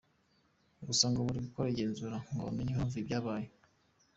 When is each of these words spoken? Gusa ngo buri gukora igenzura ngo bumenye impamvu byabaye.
Gusa 0.87 1.05
ngo 1.09 1.19
buri 1.27 1.39
gukora 1.45 1.67
igenzura 1.73 2.17
ngo 2.33 2.41
bumenye 2.47 2.71
impamvu 2.71 2.97
byabaye. 3.07 3.47